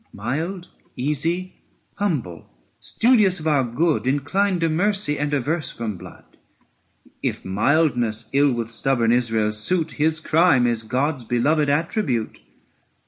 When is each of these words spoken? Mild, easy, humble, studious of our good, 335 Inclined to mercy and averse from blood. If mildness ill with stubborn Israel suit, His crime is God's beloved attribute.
Mild, 0.13 0.69
easy, 0.95 1.57
humble, 1.97 2.49
studious 2.79 3.39
of 3.39 3.45
our 3.45 3.63
good, 3.63 4.01
335 4.05 4.13
Inclined 4.17 4.61
to 4.61 4.69
mercy 4.69 5.19
and 5.19 5.31
averse 5.31 5.69
from 5.69 5.95
blood. 5.95 6.23
If 7.21 7.45
mildness 7.45 8.27
ill 8.33 8.51
with 8.51 8.71
stubborn 8.71 9.11
Israel 9.11 9.51
suit, 9.51 9.91
His 9.91 10.19
crime 10.19 10.65
is 10.65 10.81
God's 10.81 11.23
beloved 11.23 11.69
attribute. 11.69 12.39